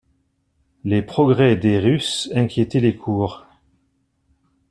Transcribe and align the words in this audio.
Les 0.83 1.03
progrès 1.03 1.55
des 1.55 1.77
Russes 1.77 2.31
inquiétaient 2.33 2.79
les 2.79 2.95
cours. 2.97 3.45